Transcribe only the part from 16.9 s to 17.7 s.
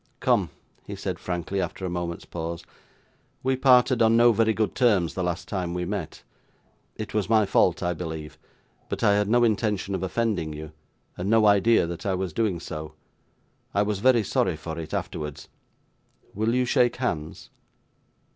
hands?